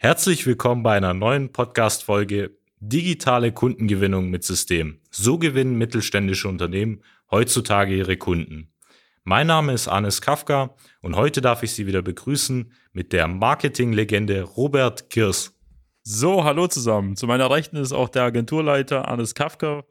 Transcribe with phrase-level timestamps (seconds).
[0.00, 5.00] Herzlich willkommen bei einer neuen Podcast-Folge Digitale Kundengewinnung mit System.
[5.10, 8.72] So gewinnen mittelständische Unternehmen heutzutage ihre Kunden.
[9.24, 14.42] Mein Name ist Anis Kafka und heute darf ich Sie wieder begrüßen mit der Marketinglegende
[14.42, 15.58] Robert Kirs.
[16.04, 17.16] So, hallo zusammen.
[17.16, 19.82] Zu meiner Rechten ist auch der Agenturleiter Anis Kafka.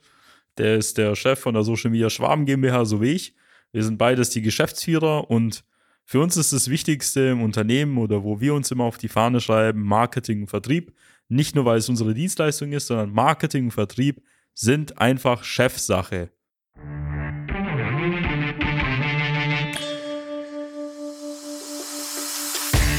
[0.57, 3.35] Der ist der Chef von der Social Media Schwaben GmbH, so wie ich.
[3.73, 5.65] Wir sind beides die Geschäftsführer und
[6.09, 9.41] für uns ist das Wichtigste im Unternehmen oder wo wir uns immer auf die Fahne
[9.41, 10.93] schreiben, Marketing und Vertrieb.
[11.27, 16.29] Nicht nur, weil es unsere Dienstleistung ist, sondern Marketing und Vertrieb sind einfach Chefsache.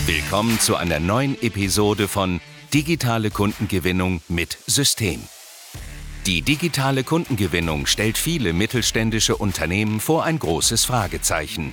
[0.04, 2.42] Willkommen zu einer neuen Episode von
[2.74, 5.22] Digitale Kundengewinnung mit System.
[6.26, 11.72] Die digitale Kundengewinnung stellt viele mittelständische Unternehmen vor ein großes Fragezeichen.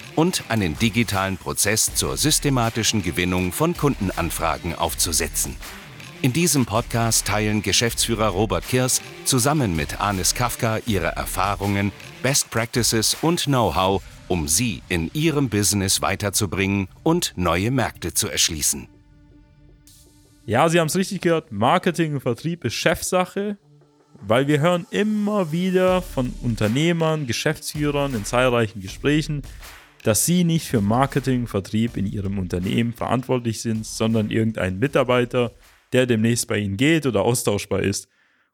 [0.15, 5.55] und einen digitalen Prozess zur systematischen Gewinnung von Kundenanfragen aufzusetzen.
[6.21, 13.17] In diesem Podcast teilen Geschäftsführer Robert Kirs zusammen mit Anis Kafka ihre Erfahrungen, Best Practices
[13.21, 18.87] und Know-how, um sie in ihrem Business weiterzubringen und neue Märkte zu erschließen.
[20.45, 23.57] Ja, Sie haben es richtig gehört, Marketing und Vertrieb ist Chefsache,
[24.21, 29.41] weil wir hören immer wieder von Unternehmern, Geschäftsführern in zahlreichen Gesprächen,
[30.03, 35.51] dass sie nicht für Marketing, Vertrieb in ihrem Unternehmen verantwortlich sind, sondern irgendein Mitarbeiter,
[35.93, 38.07] der demnächst bei ihnen geht oder austauschbar ist.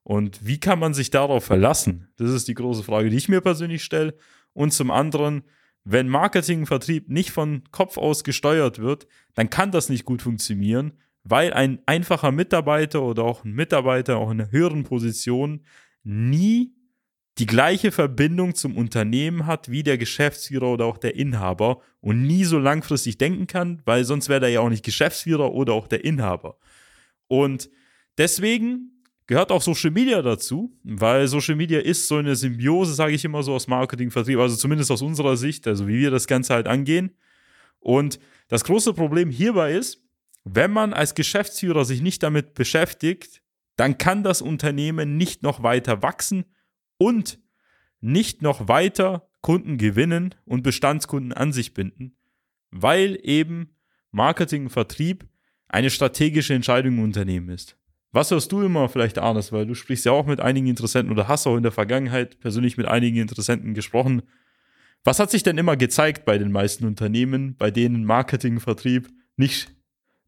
[0.03, 2.07] Und wie kann man sich darauf verlassen?
[2.17, 4.15] Das ist die große Frage, die ich mir persönlich stelle.
[4.53, 5.43] Und zum anderen,
[5.83, 10.93] wenn Marketing, Vertrieb nicht von Kopf aus gesteuert wird, dann kann das nicht gut funktionieren,
[11.23, 15.65] weil ein einfacher Mitarbeiter oder auch ein Mitarbeiter auch in einer höheren Position
[16.03, 16.73] nie
[17.37, 22.45] die gleiche Verbindung zum Unternehmen hat wie der Geschäftsführer oder auch der Inhaber und nie
[22.45, 26.03] so langfristig denken kann, weil sonst wäre er ja auch nicht Geschäftsführer oder auch der
[26.03, 26.57] Inhaber.
[27.27, 27.69] Und
[28.17, 33.23] deswegen gehört auch Social Media dazu, weil Social Media ist so eine Symbiose, sage ich
[33.23, 36.55] immer so aus Marketing, Vertrieb, also zumindest aus unserer Sicht, also wie wir das Ganze
[36.55, 37.11] halt angehen.
[37.79, 40.01] Und das große Problem hierbei ist,
[40.43, 43.43] wenn man als Geschäftsführer sich nicht damit beschäftigt,
[43.75, 46.45] dann kann das Unternehmen nicht noch weiter wachsen
[46.97, 47.39] und
[47.99, 52.15] nicht noch weiter Kunden gewinnen und Bestandskunden an sich binden,
[52.71, 53.75] weil eben
[54.11, 55.27] Marketing und Vertrieb
[55.67, 57.77] eine strategische Entscheidung im Unternehmen ist.
[58.11, 61.27] Was hörst du immer vielleicht, Arnes, weil du sprichst ja auch mit einigen Interessenten oder
[61.27, 64.23] hast auch in der Vergangenheit persönlich mit einigen Interessenten gesprochen.
[65.03, 69.71] Was hat sich denn immer gezeigt bei den meisten Unternehmen, bei denen Marketing, Vertrieb nicht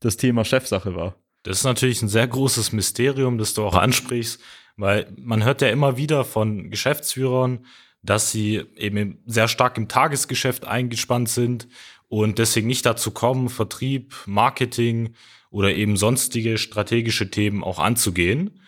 [0.01, 1.16] das Thema Chefsache war?
[1.44, 4.41] Das ist natürlich ein sehr großes Mysterium, das du auch ansprichst.
[4.77, 7.66] Weil man hört ja immer wieder von Geschäftsführern,
[8.01, 11.67] dass sie eben sehr stark im Tagesgeschäft eingespannt sind
[12.07, 15.16] und deswegen nicht dazu kommen, Vertrieb, Marketing
[15.51, 18.61] oder eben sonstige strategische Themen auch anzugehen.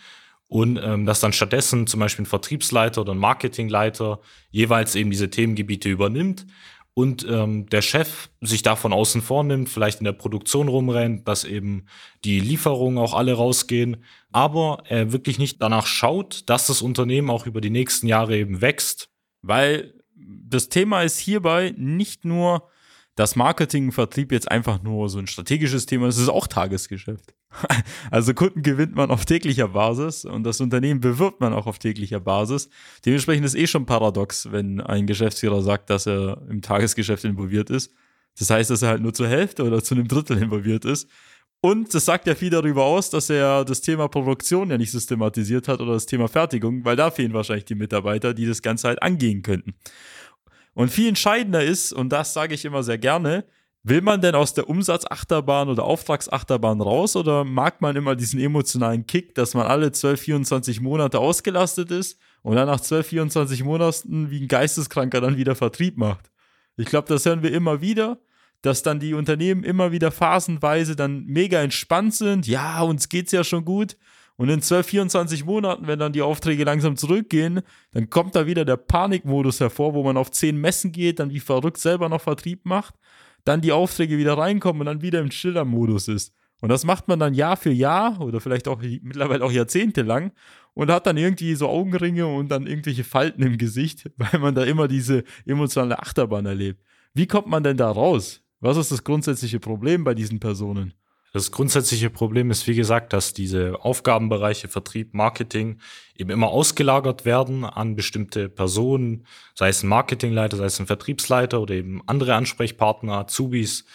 [0.48, 5.30] Und ähm, dass dann stattdessen zum Beispiel ein Vertriebsleiter oder ein Marketingleiter jeweils eben diese
[5.30, 6.46] Themengebiete übernimmt
[6.94, 11.86] und ähm, der Chef sich davon außen vornimmt, vielleicht in der Produktion rumrennt, dass eben
[12.26, 17.46] die Lieferungen auch alle rausgehen, aber er wirklich nicht danach schaut, dass das Unternehmen auch
[17.46, 19.10] über die nächsten Jahre eben wächst.
[19.42, 22.68] Weil das Thema ist hierbei nicht nur,
[23.16, 26.48] dass Marketing und Vertrieb jetzt einfach nur so ein strategisches Thema ist, es ist auch
[26.48, 27.34] Tagesgeschäft.
[28.12, 32.20] Also Kunden gewinnt man auf täglicher Basis und das Unternehmen bewirbt man auch auf täglicher
[32.20, 32.70] Basis.
[33.06, 37.94] Dementsprechend ist eh schon paradox, wenn ein Geschäftsführer sagt, dass er im Tagesgeschäft involviert ist.
[38.38, 41.10] Das heißt, dass er halt nur zur Hälfte oder zu einem Drittel involviert ist.
[41.64, 45.68] Und das sagt ja viel darüber aus, dass er das Thema Produktion ja nicht systematisiert
[45.68, 49.04] hat oder das Thema Fertigung, weil da fehlen wahrscheinlich die Mitarbeiter, die das Ganze halt
[49.04, 49.76] angehen könnten.
[50.74, 53.46] Und viel entscheidender ist, und das sage ich immer sehr gerne,
[53.84, 59.08] will man denn aus der Umsatzachterbahn oder Auftragsachterbahn raus oder mag man immer diesen emotionalen
[59.08, 64.30] Kick, dass man alle 12, 24 Monate ausgelastet ist und dann nach 12, 24 Monaten
[64.30, 66.32] wie ein Geisteskranker dann wieder Vertrieb macht?
[66.78, 68.20] Ich glaube, das hören wir immer wieder,
[68.62, 72.48] dass dann die Unternehmen immer wieder phasenweise dann mega entspannt sind.
[72.48, 73.98] Ja, uns geht's ja schon gut.
[74.38, 77.62] Und in 12, 24 Monaten, wenn dann die Aufträge langsam zurückgehen,
[77.92, 81.40] dann kommt da wieder der Panikmodus hervor, wo man auf 10 Messen geht, dann wie
[81.40, 82.96] verrückt selber noch Vertrieb macht,
[83.46, 86.34] dann die Aufträge wieder reinkommen und dann wieder im Schillermodus ist.
[86.62, 90.32] Und das macht man dann Jahr für Jahr oder vielleicht auch mittlerweile auch Jahrzehnte lang
[90.74, 94.64] und hat dann irgendwie so Augenringe und dann irgendwelche Falten im Gesicht, weil man da
[94.64, 96.82] immer diese emotionale Achterbahn erlebt.
[97.14, 98.42] Wie kommt man denn da raus?
[98.60, 100.94] Was ist das grundsätzliche Problem bei diesen Personen?
[101.34, 105.80] Das grundsätzliche Problem ist, wie gesagt, dass diese Aufgabenbereiche Vertrieb, Marketing
[106.18, 109.26] eben immer ausgelagert werden an bestimmte Personen,
[109.56, 113.86] sei es ein Marketingleiter, sei es ein Vertriebsleiter oder eben andere Ansprechpartner, Azubis,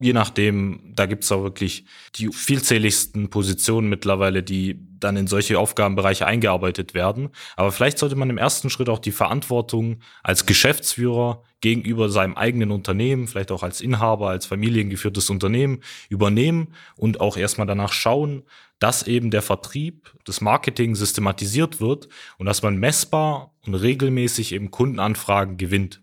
[0.00, 1.84] je nachdem, da gibt's auch wirklich
[2.16, 7.30] die vielzähligsten Positionen mittlerweile, die dann in solche Aufgabenbereiche eingearbeitet werden.
[7.56, 12.70] Aber vielleicht sollte man im ersten Schritt auch die Verantwortung als Geschäftsführer gegenüber seinem eigenen
[12.70, 18.44] Unternehmen, vielleicht auch als Inhaber, als familiengeführtes Unternehmen übernehmen und auch erstmal danach schauen,
[18.78, 22.08] dass eben der Vertrieb, das Marketing systematisiert wird
[22.38, 26.00] und dass man messbar und regelmäßig eben Kundenanfragen gewinnt.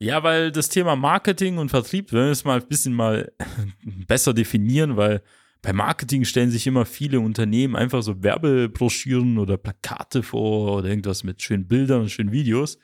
[0.00, 3.32] Ja, weil das Thema Marketing und Vertrieb, wenn wir es mal ein bisschen mal
[4.06, 5.22] besser definieren, weil
[5.60, 11.24] bei Marketing stellen sich immer viele Unternehmen einfach so Werbebroschüren oder Plakate vor oder irgendwas
[11.24, 12.78] mit schönen Bildern und schönen Videos.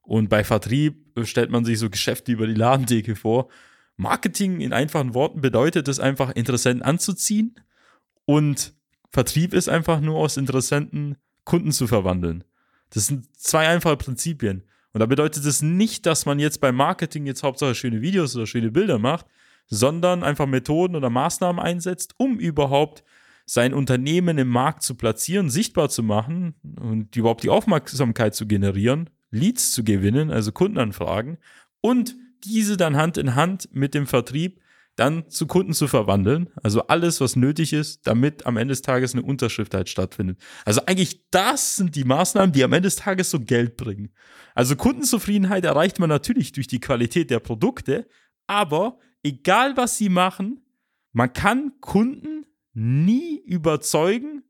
[0.00, 3.48] Und bei Vertrieb stellt man sich so Geschäfte über die Ladentheke vor.
[3.96, 7.56] Marketing in einfachen Worten bedeutet es einfach, Interessenten anzuziehen
[8.24, 8.72] und
[9.10, 12.44] Vertrieb ist einfach nur aus Interessenten Kunden zu verwandeln.
[12.90, 14.62] Das sind zwei einfache Prinzipien.
[14.92, 18.46] Und da bedeutet es nicht, dass man jetzt beim Marketing jetzt Hauptsache schöne Videos oder
[18.46, 19.26] schöne Bilder macht,
[19.66, 23.04] sondern einfach Methoden oder Maßnahmen einsetzt, um überhaupt
[23.44, 29.10] sein Unternehmen im Markt zu platzieren, sichtbar zu machen und überhaupt die Aufmerksamkeit zu generieren,
[29.30, 31.38] Leads zu gewinnen, also Kundenanfragen
[31.80, 32.14] und
[32.44, 34.60] diese dann Hand in Hand mit dem Vertrieb
[34.98, 36.50] dann zu Kunden zu verwandeln.
[36.62, 40.40] Also alles, was nötig ist, damit am Ende des Tages eine Unterschrift halt stattfindet.
[40.64, 44.10] Also eigentlich das sind die Maßnahmen, die am Ende des Tages so Geld bringen.
[44.54, 48.08] Also Kundenzufriedenheit erreicht man natürlich durch die Qualität der Produkte,
[48.46, 50.64] aber egal was sie machen,
[51.12, 54.42] man kann Kunden nie überzeugen,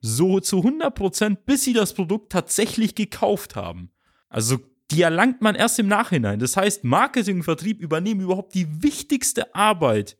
[0.00, 3.90] so zu 100 Prozent, bis sie das Produkt tatsächlich gekauft haben.
[4.28, 4.58] Also
[4.90, 6.38] die erlangt man erst im Nachhinein.
[6.38, 10.16] Das heißt, Marketing und Vertrieb übernehmen überhaupt die wichtigste Arbeit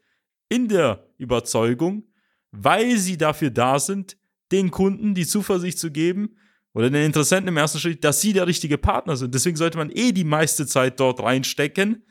[0.49, 2.05] in der Überzeugung,
[2.51, 4.17] weil sie dafür da sind,
[4.53, 6.37] den Kunden die Zuversicht zu geben
[6.73, 9.35] oder den Interessenten im ersten Schritt, dass sie der richtige Partner sind.
[9.35, 12.05] Deswegen sollte man eh die meiste Zeit dort reinstecken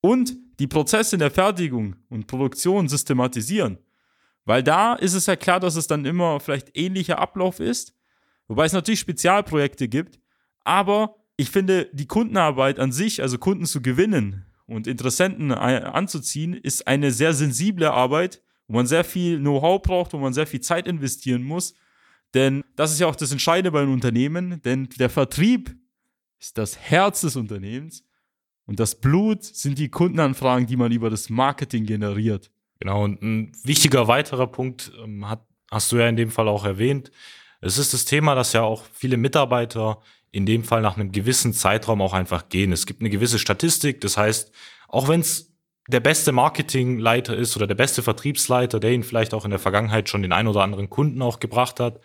[0.00, 3.78] und die Prozesse in der Fertigung und Produktion systematisieren.
[4.44, 7.94] Weil da ist es ja klar, dass es dann immer vielleicht ähnlicher Ablauf ist,
[8.46, 10.18] wobei es natürlich Spezialprojekte gibt,
[10.64, 16.86] aber ich finde, die Kundenarbeit an sich, also Kunden zu gewinnen und Interessenten anzuziehen, ist
[16.88, 20.88] eine sehr sensible Arbeit, wo man sehr viel Know-how braucht, wo man sehr viel Zeit
[20.88, 21.74] investieren muss.
[22.34, 25.74] Denn das ist ja auch das Entscheidende bei einem Unternehmen, denn der Vertrieb
[26.40, 28.04] ist das Herz des Unternehmens
[28.66, 32.50] und das Blut sind die Kundenanfragen, die man über das Marketing generiert.
[32.80, 36.64] Genau, und ein wichtiger weiterer Punkt ähm, hat, hast du ja in dem Fall auch
[36.64, 37.12] erwähnt.
[37.60, 40.00] Es ist das Thema, dass ja auch viele Mitarbeiter
[40.30, 42.72] in dem Fall nach einem gewissen Zeitraum auch einfach gehen.
[42.72, 44.52] Es gibt eine gewisse Statistik, das heißt,
[44.88, 45.52] auch wenn es
[45.88, 50.08] der beste Marketingleiter ist oder der beste Vertriebsleiter, der ihn vielleicht auch in der Vergangenheit
[50.08, 52.00] schon den ein oder anderen Kunden auch gebracht hat,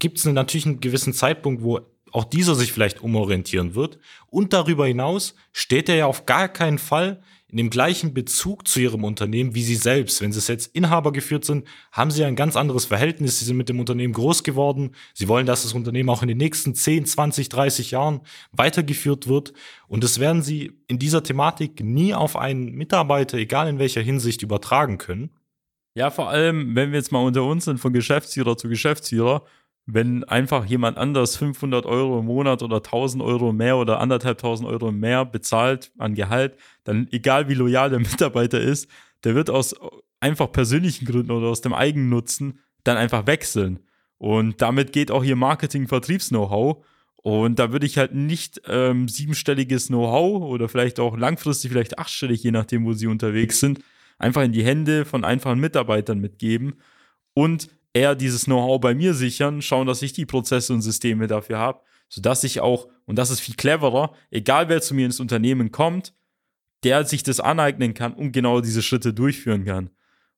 [0.00, 1.80] gibt es natürlich einen gewissen Zeitpunkt, wo
[2.12, 3.98] auch dieser sich vielleicht umorientieren wird.
[4.26, 8.80] Und darüber hinaus steht er ja auf gar keinen Fall in dem gleichen Bezug zu
[8.80, 10.20] ihrem Unternehmen wie sie selbst.
[10.20, 13.38] Wenn sie jetzt Inhaber geführt sind, haben sie ein ganz anderes Verhältnis.
[13.38, 14.92] Sie sind mit dem Unternehmen groß geworden.
[15.14, 18.20] Sie wollen, dass das Unternehmen auch in den nächsten 10, 20, 30 Jahren
[18.52, 19.52] weitergeführt wird.
[19.88, 24.42] Und das werden sie in dieser Thematik nie auf einen Mitarbeiter, egal in welcher Hinsicht,
[24.42, 25.30] übertragen können.
[25.94, 29.44] Ja, vor allem, wenn wir jetzt mal unter uns sind, von Geschäftsführer zu Geschäftsführer,
[29.86, 34.92] wenn einfach jemand anders 500 Euro im Monat oder 1000 Euro mehr oder anderthalbtausend Euro
[34.92, 38.88] mehr bezahlt an Gehalt, dann egal wie loyal der Mitarbeiter ist,
[39.24, 39.74] der wird aus
[40.20, 43.80] einfach persönlichen Gründen oder aus dem Eigennutzen dann einfach wechseln.
[44.18, 46.84] Und damit geht auch hier Marketing, Vertriebs-Know-how.
[47.16, 52.42] Und da würde ich halt nicht ähm, siebenstelliges Know-how oder vielleicht auch langfristig vielleicht achtstellig,
[52.42, 53.80] je nachdem, wo sie unterwegs sind,
[54.18, 56.74] einfach in die Hände von einfachen Mitarbeitern mitgeben.
[57.34, 61.58] Und eher dieses Know-how bei mir sichern, schauen, dass ich die Prozesse und Systeme dafür
[61.58, 65.70] habe, sodass ich auch, und das ist viel cleverer, egal wer zu mir ins Unternehmen
[65.70, 66.14] kommt,
[66.84, 69.90] der sich das aneignen kann und genau diese Schritte durchführen kann.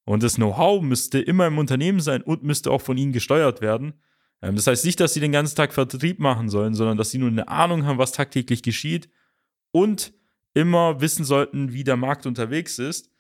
[0.05, 3.95] Und das Know-how müsste immer im Unternehmen sein und müsste auch von ihnen gesteuert werden.
[4.41, 7.19] Ähm, das heißt nicht, dass sie den ganzen Tag Vertrieb machen sollen, sondern dass sie
[7.19, 9.09] nur eine Ahnung haben, was tagtäglich geschieht
[9.71, 10.13] und
[10.55, 13.12] immer wissen sollten, wie der Markt unterwegs ist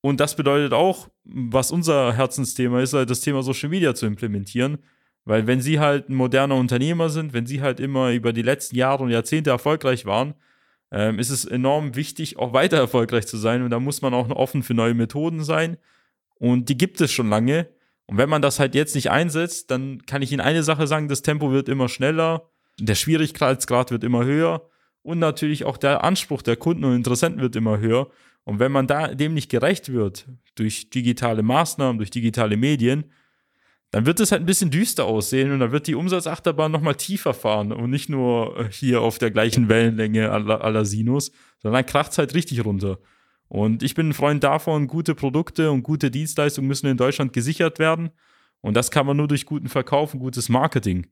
[0.00, 4.78] und das bedeutet auch, was unser Herzensthema ist, halt das Thema Social Media zu implementieren.
[5.26, 8.76] Weil wenn sie halt ein moderner Unternehmer sind, wenn sie halt immer über die letzten
[8.76, 10.34] Jahre und Jahrzehnte erfolgreich waren,
[10.90, 13.62] ähm, ist es enorm wichtig, auch weiter erfolgreich zu sein.
[13.62, 15.76] Und da muss man auch offen für neue Methoden sein
[16.40, 17.68] und die gibt es schon lange.
[18.06, 21.06] Und wenn man das halt jetzt nicht einsetzt, dann kann ich Ihnen eine Sache sagen,
[21.06, 24.68] das Tempo wird immer schneller, der Schwierigkeitsgrad wird immer höher
[25.02, 28.08] und natürlich auch der Anspruch der Kunden und Interessenten wird immer höher.
[28.44, 33.04] Und wenn man da dem nicht gerecht wird durch digitale Maßnahmen, durch digitale Medien,
[33.90, 37.34] dann wird es halt ein bisschen düster aussehen und dann wird die Umsatzachterbahn nochmal tiefer
[37.34, 42.12] fahren und nicht nur äh, hier auf der gleichen Wellenlänge aller, Sinus, sondern dann kracht
[42.12, 42.98] es halt richtig runter.
[43.48, 47.80] Und ich bin ein Freund davon, gute Produkte und gute Dienstleistungen müssen in Deutschland gesichert
[47.80, 48.10] werden.
[48.60, 51.08] Und das kann man nur durch guten Verkauf und gutes Marketing.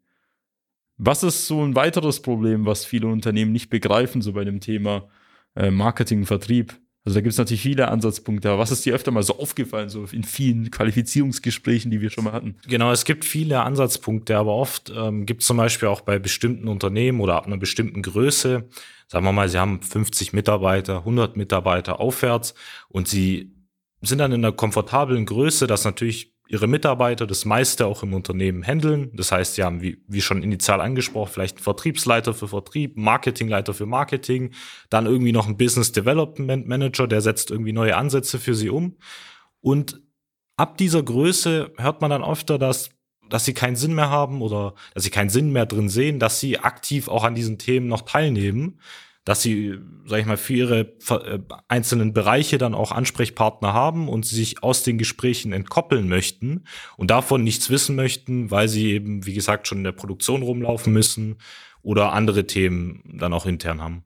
[0.99, 5.09] Was ist so ein weiteres Problem, was viele Unternehmen nicht begreifen, so bei dem Thema
[5.57, 6.79] äh, Marketing und Vertrieb?
[7.09, 9.89] Also da gibt es natürlich viele Ansatzpunkte, aber was ist dir öfter mal so aufgefallen,
[9.89, 12.57] so in vielen Qualifizierungsgesprächen, die wir schon mal hatten?
[12.67, 16.69] Genau, es gibt viele Ansatzpunkte, aber oft ähm, gibt es zum Beispiel auch bei bestimmten
[16.69, 18.69] Unternehmen oder ab einer bestimmten Größe,
[19.07, 22.53] sagen wir mal, sie haben 50 Mitarbeiter, 100 Mitarbeiter aufwärts
[22.91, 23.55] und sie
[24.03, 28.67] sind dann in einer komfortablen Größe, dass natürlich ihre Mitarbeiter das meiste auch im Unternehmen
[28.67, 29.11] handeln.
[29.15, 33.75] Das heißt, sie haben, wie, wie schon initial angesprochen, vielleicht einen Vertriebsleiter für Vertrieb, Marketingleiter
[33.75, 34.53] für Marketing,
[34.89, 38.97] dann irgendwie noch einen Business Development Manager, der setzt irgendwie neue Ansätze für sie um.
[39.61, 40.01] Und
[40.57, 42.91] ab dieser Größe hört man dann öfter, dass
[43.29, 46.41] dass sie keinen Sinn mehr haben oder dass sie keinen Sinn mehr drin sehen, dass
[46.41, 48.81] sie aktiv auch an diesen Themen noch teilnehmen
[49.29, 50.81] dass sie, sag ich mal, für ihre
[51.11, 56.65] äh, einzelnen Bereiche dann auch Ansprechpartner haben und sich aus den Gesprächen entkoppeln möchten
[56.97, 60.95] und davon nichts wissen möchten, weil sie eben, wie gesagt, schon in der Produktion rumlaufen
[60.95, 61.37] müssen
[61.83, 64.03] oder andere Themen dann auch intern haben.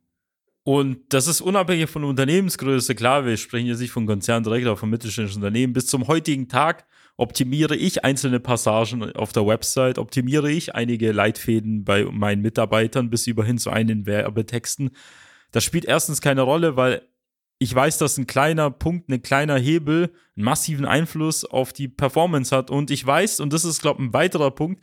[0.64, 2.96] Und das ist unabhängig von Unternehmensgröße.
[2.96, 5.72] Klar, wir sprechen jetzt nicht von Konzern direkt, aber von mittelständischen Unternehmen.
[5.72, 6.84] Bis zum heutigen Tag
[7.16, 13.26] optimiere ich einzelne Passagen auf der Website, optimiere ich einige Leitfäden bei meinen Mitarbeitern bis
[13.26, 14.90] über hin zu einen Werbetexten.
[15.50, 17.02] Das spielt erstens keine Rolle, weil
[17.58, 22.54] ich weiß, dass ein kleiner Punkt, ein kleiner Hebel einen massiven Einfluss auf die Performance
[22.54, 22.70] hat.
[22.70, 24.82] Und ich weiß, und das ist, glaube ich, ein weiterer Punkt,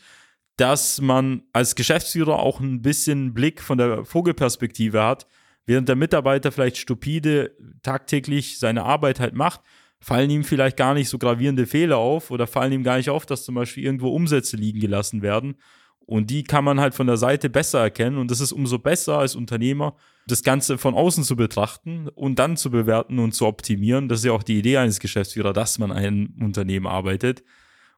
[0.55, 5.27] dass man als Geschäftsführer auch ein bisschen Blick von der Vogelperspektive hat.
[5.65, 9.61] Während der Mitarbeiter vielleicht stupide tagtäglich seine Arbeit halt macht,
[9.99, 13.25] fallen ihm vielleicht gar nicht so gravierende Fehler auf oder fallen ihm gar nicht auf,
[13.25, 15.55] dass zum Beispiel irgendwo Umsätze liegen gelassen werden.
[16.09, 18.17] Und die kann man halt von der Seite besser erkennen.
[18.17, 22.57] Und das ist umso besser als Unternehmer, das Ganze von außen zu betrachten und dann
[22.57, 24.09] zu bewerten und zu optimieren.
[24.09, 27.43] Das ist ja auch die Idee eines Geschäftsführers, dass man ein Unternehmen arbeitet.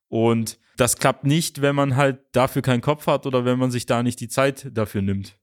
[0.09, 3.85] Und das klappt nicht, wenn man halt dafür keinen Kopf hat oder wenn man sich
[3.85, 5.37] da nicht die Zeit dafür nimmt.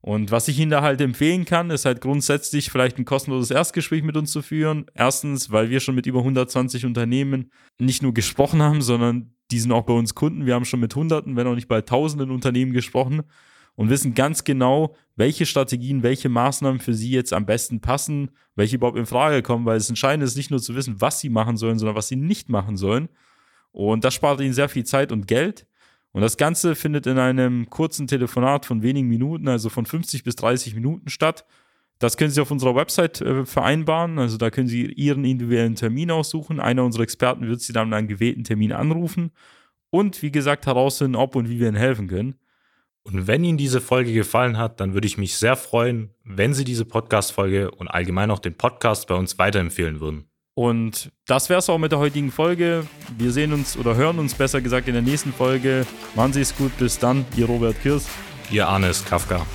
[0.00, 4.02] Und was ich Ihnen da halt empfehlen kann, ist halt grundsätzlich vielleicht ein kostenloses Erstgespräch
[4.02, 4.86] mit uns zu führen.
[4.94, 9.72] Erstens, weil wir schon mit über 120 Unternehmen nicht nur gesprochen haben, sondern die sind
[9.72, 10.46] auch bei uns Kunden.
[10.46, 13.22] Wir haben schon mit Hunderten, wenn auch nicht bei Tausenden Unternehmen gesprochen
[13.78, 18.74] und wissen ganz genau, welche Strategien, welche Maßnahmen für Sie jetzt am besten passen, welche
[18.74, 21.56] überhaupt in Frage kommen, weil es entscheidend ist, nicht nur zu wissen, was Sie machen
[21.56, 23.08] sollen, sondern was Sie nicht machen sollen.
[23.70, 25.67] Und das spart Ihnen sehr viel Zeit und Geld.
[26.18, 30.34] Und das Ganze findet in einem kurzen Telefonat von wenigen Minuten, also von 50 bis
[30.34, 31.44] 30 Minuten statt.
[32.00, 34.18] Das können Sie auf unserer Website äh, vereinbaren.
[34.18, 36.58] Also da können Sie Ihren individuellen Termin aussuchen.
[36.58, 39.30] Einer unserer Experten wird Sie dann an einen gewählten Termin anrufen
[39.90, 42.34] und wie gesagt herausfinden, ob und wie wir Ihnen helfen können.
[43.04, 46.64] Und wenn Ihnen diese Folge gefallen hat, dann würde ich mich sehr freuen, wenn Sie
[46.64, 50.27] diese Podcast-Folge und allgemein auch den Podcast bei uns weiterempfehlen würden.
[50.58, 52.84] Und das wäre es auch mit der heutigen Folge.
[53.16, 55.86] Wir sehen uns oder hören uns besser gesagt in der nächsten Folge.
[56.16, 57.24] Machen Sie es gut, bis dann.
[57.36, 58.08] Ihr Robert Kirs.
[58.50, 59.46] Ihr Arnes Kafka.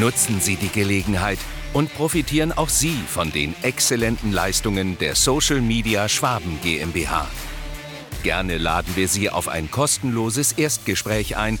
[0.00, 1.38] Nutzen Sie die Gelegenheit
[1.72, 7.28] und profitieren auch Sie von den exzellenten Leistungen der Social Media Schwaben GmbH.
[8.24, 11.60] Gerne laden wir Sie auf ein kostenloses Erstgespräch ein,